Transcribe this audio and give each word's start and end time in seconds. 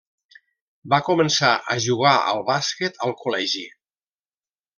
Va 0.93 0.99
començar 1.09 1.51
a 1.73 1.77
jugar 1.89 2.15
al 2.31 2.41
bàsquet 2.49 2.99
al 3.09 3.15
col·legi. 3.21 3.63